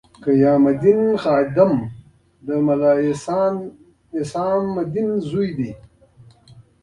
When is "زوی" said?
5.29-5.49